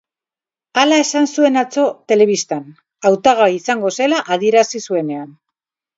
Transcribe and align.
Hala 0.83 0.97
esan 1.01 1.27
zuen 1.33 1.59
atzo 1.63 1.83
telebistan, 2.13 2.65
hautagai 3.11 3.51
izango 3.59 3.95
zela 3.99 4.23
adierazi 4.37 4.87
zuenean. 4.91 5.29